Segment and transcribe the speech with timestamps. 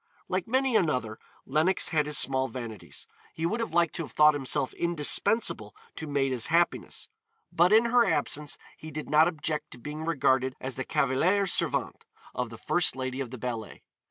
[0.27, 3.05] Like many another, Lenox had his small vanities;
[3.35, 7.07] he would have liked to have thought himself indispensable to Maida's happiness,
[7.51, 12.01] but in her absence he did not object to being regarded as the cavaliere servente
[12.33, 13.83] of the first lady of the ballet.